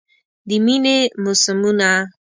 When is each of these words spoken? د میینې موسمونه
د 0.47 0.51
میینې 0.65 0.97
موسمونه 1.23 1.91